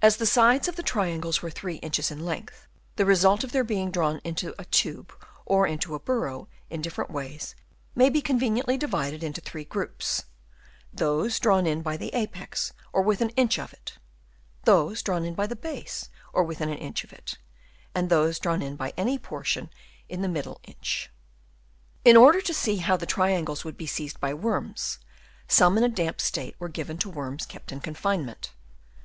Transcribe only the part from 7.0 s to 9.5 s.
ways, may be conveniently divided into